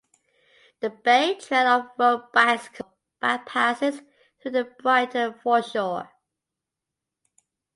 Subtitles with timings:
[0.79, 4.01] The Bay Trail off-road bicycle path passes
[4.41, 6.09] through the Brighton foreshore.